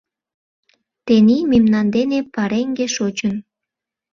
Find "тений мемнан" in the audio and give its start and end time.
1.05-1.87